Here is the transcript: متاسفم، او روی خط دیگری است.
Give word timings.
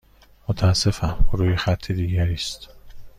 متاسفم، 0.47 1.25
او 1.31 1.39
روی 1.39 1.55
خط 1.55 1.91
دیگری 1.91 2.33
است. 2.33 2.69